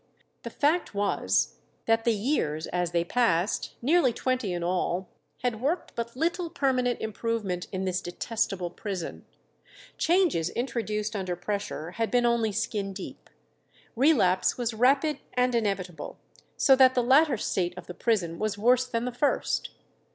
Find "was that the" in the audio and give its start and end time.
0.95-2.13